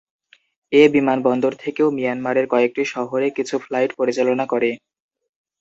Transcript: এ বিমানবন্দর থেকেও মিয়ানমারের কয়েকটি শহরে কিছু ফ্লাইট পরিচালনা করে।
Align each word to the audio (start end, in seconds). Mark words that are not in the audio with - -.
এ 0.73 0.83
বিমানবন্দর 0.95 1.53
থেকেও 1.63 1.87
মিয়ানমারের 1.97 2.45
কয়েকটি 2.53 2.83
শহরে 2.93 3.27
কিছু 3.37 3.55
ফ্লাইট 3.63 3.91
পরিচালনা 3.99 4.45
করে। 4.53 4.69